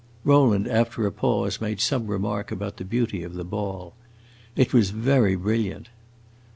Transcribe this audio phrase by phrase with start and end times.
[0.23, 3.93] Rowland, after a pause, made some remark about the beauty of the ball.
[4.55, 5.89] It was very brilliant.